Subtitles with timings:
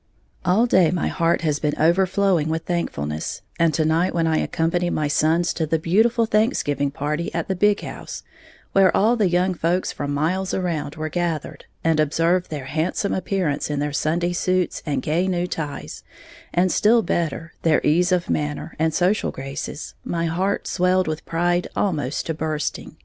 [0.50, 4.94] _All day my heart has been overflowing with thankfulness; and to night when I accompanied
[4.94, 8.22] my sons to the beautiful Thanksgiving party at the big house,
[8.72, 13.68] where all the young folks from miles around were gathered, and observed their handsome appearance
[13.68, 16.02] in their Sunday suits and gay new ties,
[16.54, 21.68] and, still better, their ease of manner, and social graces, my heart swelled with pride
[21.76, 22.96] almost to bursting.